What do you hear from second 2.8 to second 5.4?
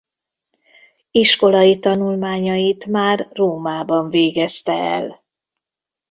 már Rómában végezte el.